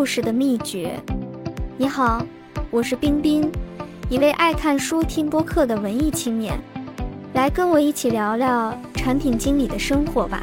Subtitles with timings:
[0.00, 0.98] 故事的秘诀。
[1.76, 2.24] 你好，
[2.70, 3.52] 我是冰冰，
[4.08, 6.58] 一位爱看书、听播客的文艺青年。
[7.34, 10.40] 来跟我一起聊聊产品经理的生活吧。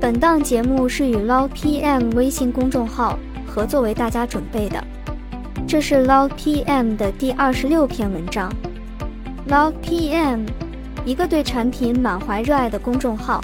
[0.00, 3.16] 本档节目是与 lpm 微信公众号
[3.46, 4.84] 合作为大家准备的，
[5.68, 8.52] 这是 lpm 的第二十六篇文章。
[9.46, 10.40] lpm
[11.04, 13.40] 一个对产品满怀热爱的公众号。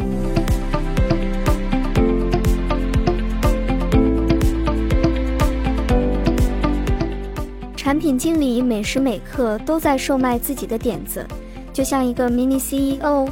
[7.91, 11.27] 产品经理每时每刻都在售卖自己的点子，
[11.73, 13.29] 就像一个 mini CEO，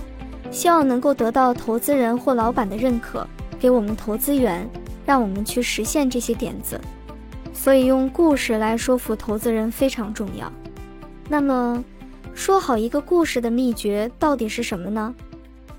[0.50, 3.24] 希望能够得到投资人或老板的认可，
[3.60, 4.68] 给我们投资源，
[5.06, 6.80] 让我们去实现这些点子。
[7.54, 10.52] 所以用故事来说服投资人非常重要。
[11.28, 11.84] 那么，
[12.34, 15.14] 说好一个故事的秘诀到底是什么呢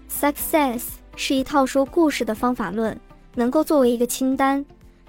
[0.09, 0.83] ？Success
[1.17, 2.97] 是一套说故事的方法论，
[3.35, 4.65] 能够作为一个清单。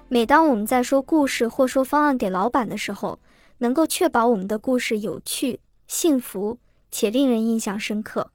[0.09, 3.17] 每当我们在说故事或说方案给老板的时候，
[3.61, 6.59] 能够确保我们的故事有趣、幸福
[6.89, 8.31] 且令人印象深刻。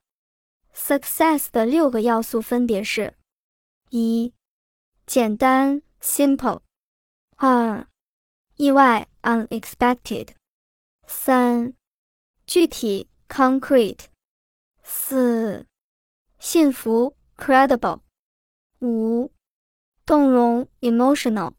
[0.73, 3.15] Success 的六个要素分别是：
[3.91, 4.33] 一、
[5.05, 6.61] 简单 （simple）；
[7.37, 7.89] 二、
[8.55, 10.29] 意外 （unexpected）；
[11.09, 11.75] 三、
[12.47, 13.99] 具体 （concrete）；
[14.85, 15.67] 四、
[16.39, 18.01] 幸福 （credible）；
[18.81, 19.33] 五、
[20.05, 21.55] 动容 （emotional）；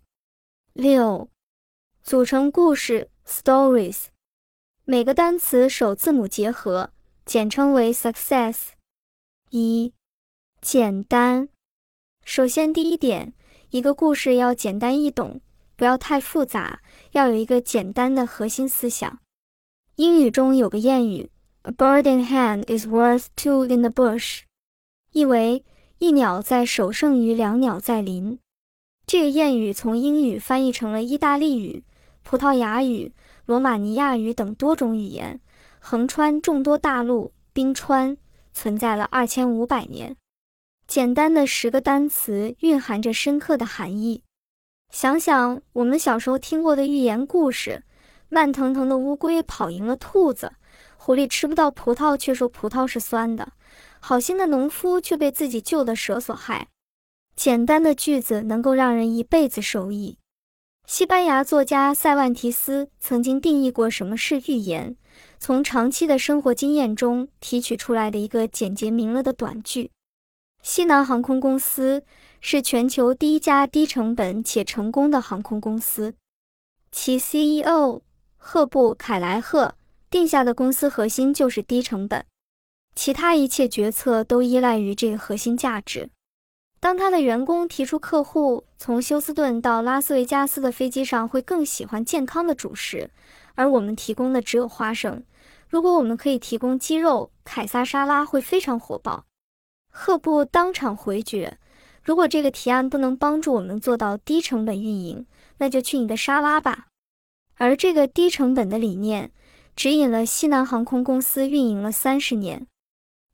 [0.71, 1.29] 六、
[2.01, 3.11] 组成故事。
[3.27, 4.05] Stories，
[4.85, 6.91] 每个单词首字母结合，
[7.25, 8.69] 简称为 success。
[9.49, 9.91] 一，
[10.61, 11.49] 简单。
[12.23, 13.33] 首先，第一点，
[13.71, 15.41] 一个故事要简单易懂，
[15.75, 16.79] 不要太复杂，
[17.11, 19.19] 要有一个简单的核心思想。
[19.97, 21.29] 英语中有个谚语
[21.63, 24.43] ：“A bird in hand is worth two in the bush”，
[25.11, 25.65] 意为
[25.97, 28.39] 一鸟在手胜于两鸟在林。
[29.05, 31.83] 这个谚语从英语翻译成了意大利语。
[32.29, 33.13] 葡萄牙语、
[33.45, 35.39] 罗马尼亚语等多种语言，
[35.79, 38.17] 横穿众多大陆冰川，
[38.51, 40.17] 存在了二千五百年。
[40.85, 44.23] 简单的十个单词蕴含着深刻的含义。
[44.91, 47.85] 想想我们小时候听过的寓言故事：
[48.27, 50.51] 慢腾腾的乌龟跑赢了兔子，
[50.97, 53.53] 狐狸吃不到葡萄却说葡萄是酸的，
[54.01, 56.67] 好心的农夫却被自己救的蛇所害。
[57.37, 60.17] 简单的句子能够让人一辈子受益。
[60.87, 64.95] 西班牙作家塞万提斯曾经定义过什么是预言，
[65.37, 69.91] 从长期的生活经验中提取出来的一个简洁明了的短句。
[70.63, 72.03] 西南航空公司
[72.39, 76.15] 是全球第一家低成本且成功的航空公司，
[76.89, 78.01] 其 CEO
[78.37, 79.75] 赫布凯莱赫
[80.09, 82.25] 定下的公司核心就是低成本，
[82.95, 86.09] 其他一切决策都依赖于这个核心价值。
[86.79, 93.09] 当他的员工提出客户从休斯顿到拉斯维加斯的飞机上会更喜欢健康的主食，
[93.55, 95.23] 而我们提供的只有花生。
[95.67, 99.25] 如果我们可以提供鸡肉，凯撒沙拉会非常火爆。
[99.91, 101.57] 赫布当场回绝：
[102.03, 105.25] 如果这个提案不能帮助我们做到低成本运营，
[105.57, 106.87] 那就去你的沙拉吧。
[107.55, 109.31] 而这个低成本的理念
[109.75, 112.67] 指引了西南航空公司运营了三十年。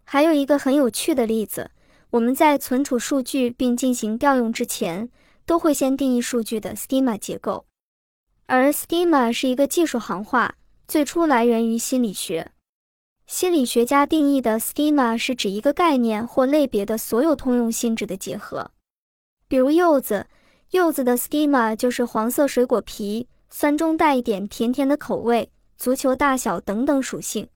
[0.06, 1.72] 还有一个很有趣的例子。
[2.14, 5.10] 我们在存储数据并进行调用之前，
[5.48, 7.66] 都会先定义数据的 schema 结构，
[8.46, 10.54] 而 schema 是一个技术行话，
[10.88, 12.52] 最初来源于心理学。
[13.26, 18.70] 心理学家定义的 schema 是指一个概念或类别的所有通用性质的结合。
[19.48, 20.28] 比如柚子，
[20.70, 27.48] 柚子的 schema 就是黄色水果皮，酸中带一点甜甜的口味，足球大小等等属性。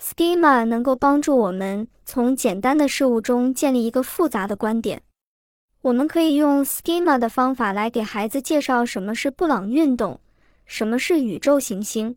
[0.00, 5.02] Schema 能够帮助我们从简单的事物中建立一个复杂的观点。
[5.82, 10.20] 我们可以用 Schema 的方法来给孩子介绍什么是布朗运动，
[10.64, 12.16] 什么是宇宙行星。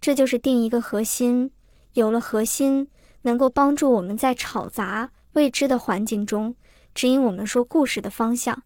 [0.00, 1.50] 这就是定一个核心。
[1.94, 2.88] 有了核心，
[3.22, 6.54] 能够帮助我们在吵杂未知的环境中
[6.94, 8.62] 指引我们说故事的方向。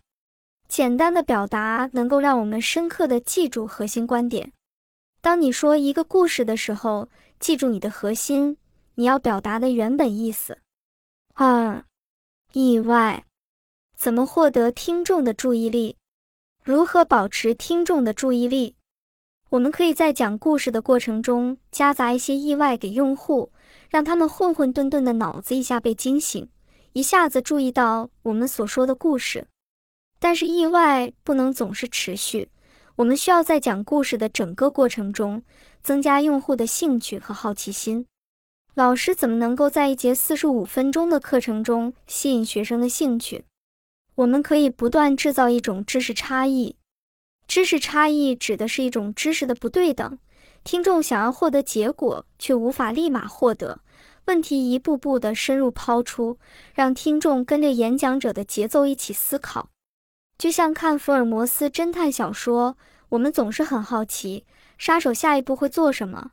[0.69, 4.53] 简单的表达能够让我们深刻地记住核心观点。
[5.21, 7.09] 当你说一个故事的时候，
[7.41, 8.59] 记住你的核心，
[8.97, 10.59] 你要表达的原本意思。
[11.33, 11.83] 二，
[12.53, 13.25] 意外，
[13.97, 15.97] 怎么获得听众的注意力？
[16.63, 18.77] 如何保持听众的注意力？
[19.49, 23.51] 我们可以在讲故事的过程中夹杂一些意外给用户，
[23.89, 26.47] 让他们混混沌沌的脑子一下被惊醒，
[26.93, 29.49] 一下子注意到我们所说的故事。
[30.19, 32.51] 但是意外不能总是持续。
[33.01, 35.43] 我们需要在讲故事的整个过程中
[35.83, 38.05] 增加用户的兴趣和好奇心。
[38.75, 43.45] 老师怎么能够在一节四十五分钟的课程中吸引学生的兴趣？
[44.17, 46.77] 我们可以不断制造一种知识差异。
[47.49, 50.19] 知识差异指的是一种知识的不对等，
[50.63, 53.81] 听众想要获得结果，却无法立马获得。
[54.27, 56.39] 问题一步步的深入抛出，
[56.75, 59.71] 让听众跟着演讲者的节奏一起思考。
[60.37, 62.79] 就像看福尔摩斯侦探小说，
[63.11, 64.47] 我们总是很好奇，
[64.79, 66.31] 杀手下一步会做什么？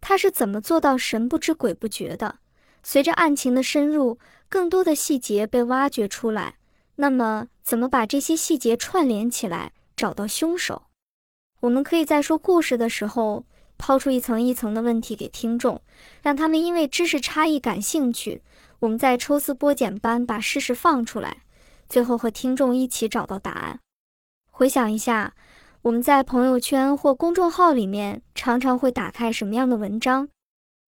[0.00, 2.38] 他是怎么做到神不知鬼不觉的？
[2.82, 4.18] 随着案情的深入，
[4.48, 6.56] 更多的细节被挖掘出来。
[6.96, 10.84] 那么，怎么把这些细节串联起来，找到凶手？
[11.60, 13.44] 我们可以在说故事的时候，
[13.78, 15.80] 抛出一层一层的问题给听众，
[16.22, 18.42] 让他们因为知识差异感兴趣。
[18.80, 21.42] 我们再抽丝剥茧般把事实放出来，
[21.88, 23.78] 最后和听众一起找到答案。
[24.50, 25.34] 回想一下。
[25.82, 30.28] 我们在朋友圈或公众号里面常常会打开什么样的文章？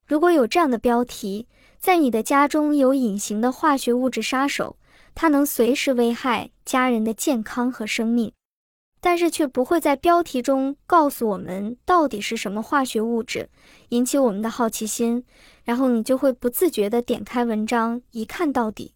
[0.04, 1.46] 如果有这样的标题，
[1.78, 4.76] 在你的家中有隐形的化学物质杀手，
[5.14, 8.32] 它能随时危害家人的健康和生命，
[9.00, 13.48] 但是却不会在标题中告诉我们到底是什么化学物质，
[13.90, 15.24] 引起我们的好奇心，
[15.62, 18.94] 然后你就会不自觉地点开文章一看到底。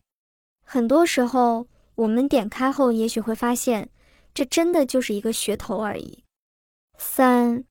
[0.64, 3.90] 很多时候，我们点开后，也许会发现。
[4.34, 6.24] 这真的就是一个噱头而已。
[6.98, 7.64] 三，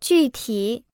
[0.00, 0.84] 具体，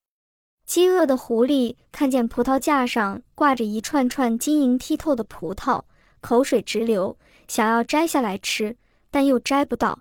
[0.66, 5.82] 饥饿的狐狸看见葡萄架上挂着一串串晶莹剔透的葡萄，
[6.20, 7.16] 口水直流，
[7.46, 8.76] 想要摘下来吃，
[9.10, 10.00] 但又摘不到。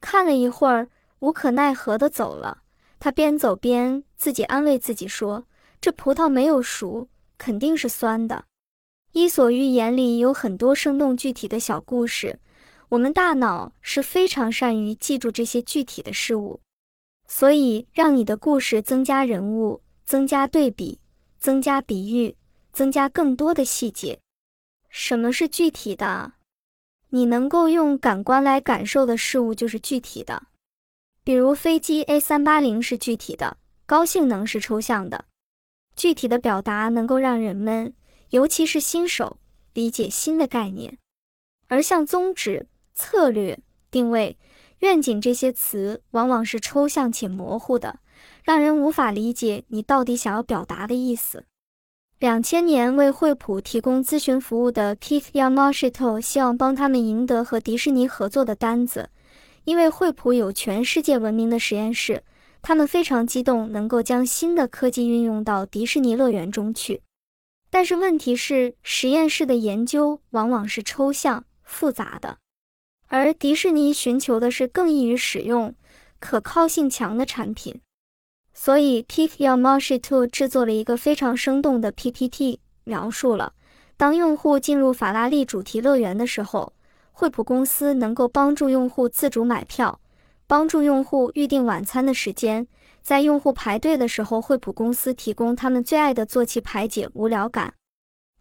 [0.00, 0.88] 看了一会儿，
[1.20, 2.62] 无可奈何的走了。
[2.98, 5.46] 他边走边自己安慰自己说
[5.80, 7.08] ：“这葡萄没有熟，
[7.38, 8.36] 肯定是酸的。”
[9.12, 12.40] 《伊索寓言》里有很多生动具体的小故事。
[12.88, 16.60] 我们大脑是非常善于记住这些具体的事物，
[17.26, 21.00] 所以让你的故事增加人物、增加对比、
[21.38, 22.36] 增加比喻、
[22.72, 24.20] 增加更多的细节。
[24.88, 26.34] 什么是具体的？
[27.08, 30.48] 你能够用感官来感受的事物就是具体的。
[31.24, 33.56] 比如飞机 A 三八零是具体的，
[33.86, 35.24] 高性能是抽象的。
[35.96, 37.94] 具体的表达能够让人们，
[38.30, 39.38] 尤其是新手，
[39.72, 40.98] 理解新的概念，
[41.68, 42.66] 而像宗旨。
[42.94, 43.58] 策略、
[43.90, 44.38] 定位、
[44.78, 47.98] 愿景这些词往往是抽象且模糊的，
[48.44, 51.44] 让人无法理解你到底想要表达的意思。
[52.20, 59.10] 两千年为惠普提供咨询服务的 Keith Yamashita 希望帮他们赢得和迪士尼合作的单子，
[59.64, 62.22] 因为惠普有全世界闻名的实验室，
[62.62, 67.02] 他们非常激动能够将新的科技运用到迪士尼乐园中去。
[67.68, 72.38] 但是问题是，实验室的研究往往是抽象复杂的。
[73.16, 75.72] 而迪士尼寻求的是更易于使用、
[76.18, 77.80] 可靠性强的产品，
[78.52, 83.52] 所以 Keith Yamashita 制作了一个非常生动的 PPT，描述了
[83.96, 86.72] 当用户进入法拉利主题乐园的时候，
[87.12, 90.00] 惠普公司能够帮助用户自主买票，
[90.48, 92.66] 帮助用户预定晚餐的时间，
[93.00, 97.74] 在用户排队的时候，惠普公司提供他们最爱的坐骑排解无聊感。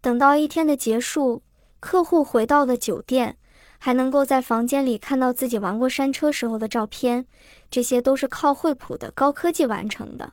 [0.02, 1.44] 等到一天的结束，
[1.80, 3.38] 客户回到了酒店。
[3.86, 7.26] 还能够在房间里看到自己玩过山车时候的照片，
[7.70, 10.32] 这些都是靠惠普的高科技完成的。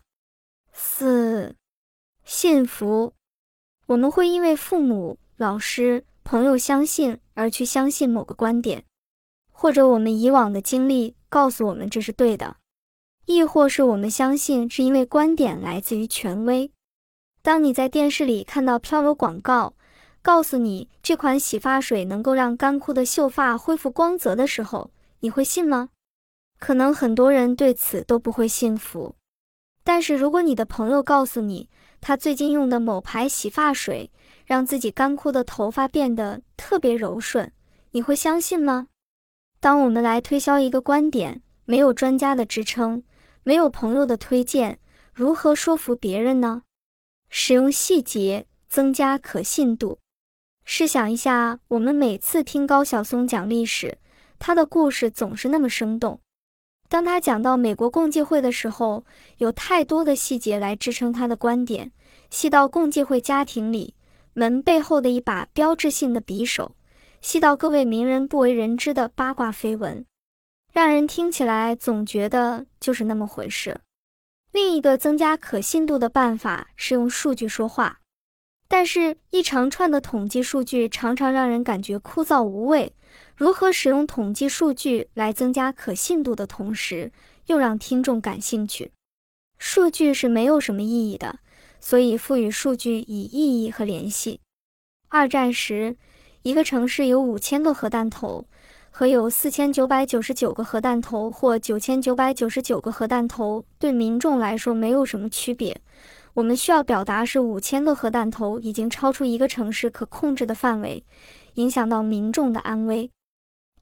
[0.73, 1.57] 四，
[2.25, 3.13] 信服，
[3.87, 8.85] 我们会因为父母、老师、朋友相信而去相信某个观点，
[9.51, 12.59] 或者我们以往的经历告诉我们这是对的，
[13.27, 16.71] 亦或是我们相信是因为观点来自于权威。
[17.43, 19.75] 当你在电视里看到飘柔广告。
[20.23, 25.89] 告诉你这款洗发水能够让干枯的秀发恢复光泽的时候，你会信吗？
[26.59, 29.15] 可能很多人对此都不会信服。
[29.83, 31.71] 但是如果你的朋友告诉你，
[32.03, 34.11] 他最近用的某牌洗发水
[34.45, 37.51] 让自己干枯的头发变得特别柔顺，
[37.93, 38.89] 你会相信吗？
[39.59, 43.03] 当我们来推销一个观点，没有专家的支撑，
[43.43, 44.79] 没有朋友的推荐，
[45.15, 46.63] 如何说服别人呢？
[47.31, 49.99] 使用细节增加可信度。
[50.73, 53.99] 试想一下，我们每次听高晓松讲历史，
[54.39, 56.21] 他的故事总是那么生动。
[56.89, 59.05] 当他讲到美国共济会的时候，
[59.39, 61.91] 有太多的细节来支撑他的观点，
[62.31, 63.97] 细到共济会家庭里
[64.33, 66.77] 门背后的一把标志性的匕首，
[67.21, 70.07] 细到各位名人不为人知的八卦绯闻，
[70.73, 73.81] 让人听起来总觉得就是那么回事。
[74.53, 77.97] 另一个增加可信度的办法是用数据说话。
[78.73, 82.95] 但是，一长串的统计数据常常让人感觉枯燥无味。
[83.35, 87.11] 如何使用统计数据来增加可信度的同时，
[87.47, 88.93] 又让听众感兴趣？
[89.59, 91.41] 数据是没有什么意义的，
[91.81, 94.39] 所以赋予数据以意义和联系。
[95.09, 95.97] 二战时，
[96.43, 98.47] 一个城市有五千个核弹头，
[98.93, 105.81] 和有四千九百九十九个核弹头或九千九百九十九个核弹头对民众来说没有什么区别。
[106.35, 111.05] 我们需要表达是五千个核弹头已经超出一个城市可控制的范围，
[111.55, 113.11] 影响到民众的安危。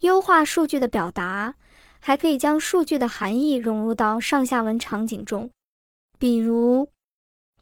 [0.00, 1.56] 优化数据的表达，
[2.00, 5.50] 还可以将数据的含义融入到上下文场景中，
[6.18, 6.88] 比如：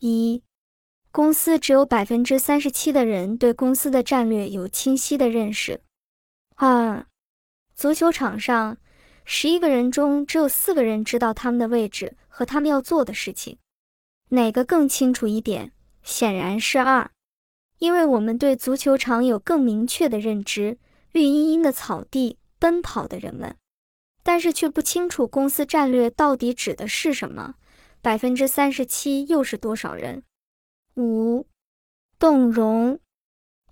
[0.00, 0.42] 一、
[1.10, 5.78] 公司只有百分之三十七的人对公司的战略有清晰的认识；
[6.54, 7.06] 二、
[7.74, 8.76] 足球场上，
[9.24, 13.58] 十一个人中只有四个人知道他们的位置和他们要做的事情，
[14.30, 15.72] 哪个更清楚一点？
[16.02, 17.10] 显然是二，
[17.78, 20.78] 因为我们对足球场有更明确的认知。
[21.12, 23.56] 绿茵茵的草地，奔跑的人们，
[24.22, 27.54] 但是却不清楚公司战略到底指的是什么。
[28.02, 30.22] 百分之三十七又是多少人？
[30.96, 31.46] 五，
[32.18, 33.00] 动容，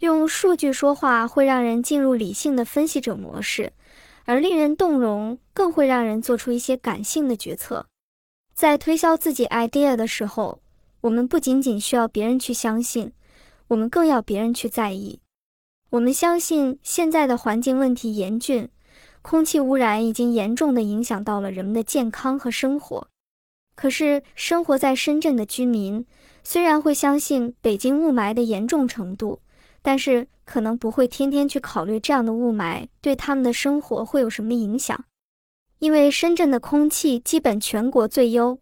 [0.01, 3.73] 用数据说话会让人进入理性的分析者模式，
[4.25, 7.87] 而令人动容更会让人做出一些感性的决策。
[8.55, 10.61] 在推销自己 idea 的时候，
[11.01, 13.13] 我们不仅仅需要别人去相信，
[13.67, 15.21] 我们更要别人去在意。
[15.91, 18.69] 我们相信现在的环境问题严峻，
[19.23, 23.09] 空气污染已经严重的影响到了人们的健康和生活。
[23.75, 26.07] 可是，生活在深圳的居民
[26.45, 29.41] 虽然会相信北京雾霾的严重程度，
[29.83, 35.05] 但是可能不会天天去考虑这样的雾霾对他们的生活会有什么影响。
[35.85, 38.59] 因为深圳的空气基本全国最优。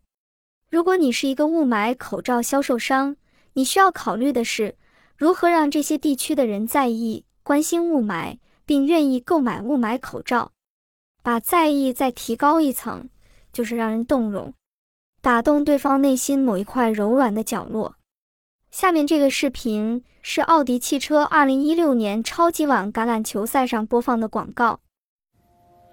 [0.68, 3.14] 如果你是一个雾霾口罩销售商，
[3.52, 4.74] 你需要考虑的是。
[5.16, 10.50] 如何让这些地区的人在意、关心雾霾，并愿意购买雾霾口罩？
[11.22, 13.08] 把在意再提高一层，
[13.52, 14.52] 就是让人动容，
[15.20, 17.94] 打动对方内心某一块柔软的角落。
[18.72, 24.80] 下面这个视频是奥迪汽车2016年超级碗橄榄球赛上播放的广告。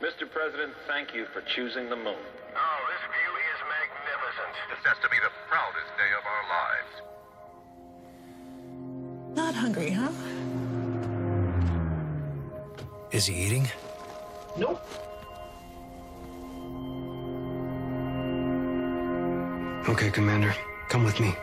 [0.01, 0.29] Mr.
[0.31, 2.15] President, thank you for choosing the moon.
[2.15, 4.55] Oh, this view is magnificent.
[4.69, 6.93] This has to be the proudest day of our lives.
[9.35, 10.11] Not hungry, huh?
[13.11, 13.67] Is he eating?
[14.57, 14.81] Nope.
[19.89, 20.55] Okay, Commander.
[20.87, 21.35] Come with me.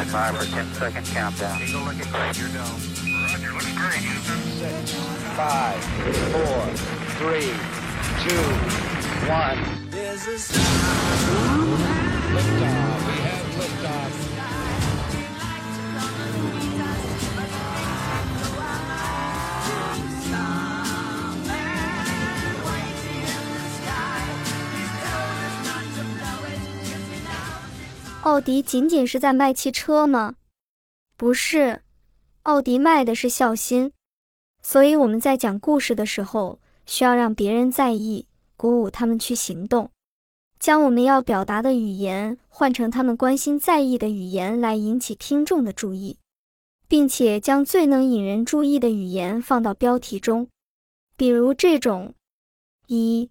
[0.00, 1.60] Stand by for 10 second countdown.
[1.60, 2.80] Eagle looking great, you're down.
[3.20, 4.86] Roger, looks great, Houston.
[5.36, 5.84] Five,
[6.32, 6.66] four,
[7.20, 7.52] three,
[8.24, 8.44] two,
[9.28, 9.58] one.
[12.32, 12.89] We have
[28.22, 30.34] 奥迪仅仅是在卖汽车吗？
[31.16, 31.80] 不是，
[32.42, 33.92] 奥迪卖的是孝心。
[34.62, 38.26] 所以我们在讲故事的时候，需要让别人在意。
[38.58, 39.90] 鼓舞他们去行动，
[40.58, 46.18] 将我们要表达的语言换成他们关心在意的语言，来引起听众的注意，
[46.86, 50.46] 并且将最能引人注意的语言放到标题中，
[51.16, 52.12] 比如这种：
[52.86, 53.30] 一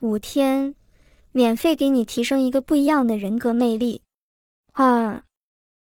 [0.00, 0.74] 五天
[1.32, 4.00] 免费给你提升一个不一样的人格魅力；
[4.76, 5.22] 二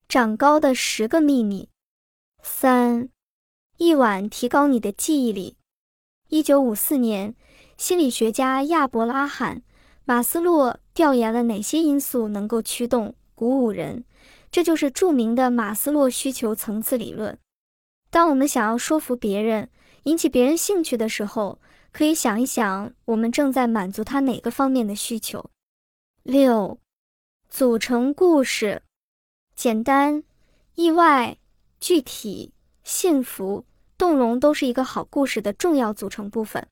[0.09, 1.69] 长高的十个秘密；
[2.43, 3.09] 三
[3.77, 5.57] 一晚提高你的记忆力。
[6.27, 7.37] 一九五四年。
[7.77, 9.59] 心理学家亚伯拉罕·
[10.05, 14.05] 马斯洛调研了哪些因素能够驱动、鼓舞人？
[14.51, 17.39] 这就是著名的马斯洛需求层次理论。
[18.11, 19.71] 当我们想要说服别人、
[20.03, 21.59] 引起别人兴趣的时候，
[21.93, 25.49] 可以想一想，我们正在满足他哪个方面的需求。
[26.25, 26.79] 六、
[27.51, 28.81] 组成故事：
[29.57, 30.23] 简单、
[30.77, 31.37] 意外、
[31.81, 32.53] 具体、
[32.85, 33.65] 幸福、
[33.99, 36.65] 动容，都是一个好故事的重要组成部分。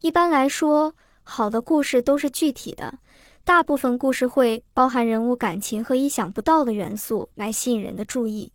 [0.00, 2.98] 一般来说，好的故事都是具体的。
[3.44, 8.50] 大部分故事会包含人物感情和意想不到的元素来吸引人的注意。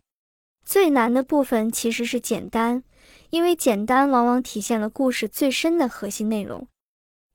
[0.64, 2.82] 最难的部分其实是简单，
[3.30, 6.66] 因为简单往往体现了故事最深的核心内容。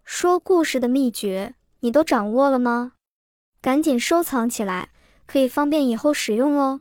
[0.04, 2.92] 说故事的秘诀，你都掌握了吗？
[3.68, 4.92] 赶紧收藏起来，
[5.26, 6.80] 可以方便以后使用哦。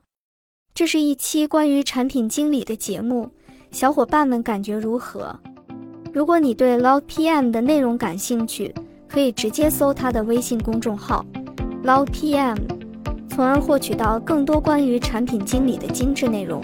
[0.73, 3.33] 这是一期关于产品经理的节目，
[3.73, 5.37] 小伙伴们感觉如何？
[6.13, 8.73] 如果你对 Loud PM 的内容感兴趣，
[9.09, 11.27] 可以直接搜他的微信公众号
[11.83, 12.57] Loud PM，
[13.29, 16.63] 从而获取到更多关于产品经理的精致内容。